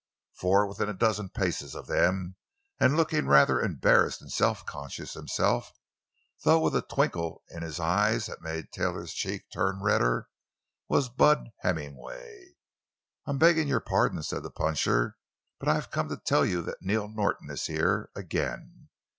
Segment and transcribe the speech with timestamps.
[0.33, 2.35] For within a dozen paces of them,
[2.79, 5.71] and looking rather embarrassed and self conscious, himself,
[6.43, 12.55] though with a twinkle in his eyes that made Taylor's cheeks turn redder—was Bud Hemmingway.
[13.27, 15.17] "I'm beggin' your pardon," said the puncher;
[15.59, 18.89] "but I've come to tell you that Neil Norton is here—again.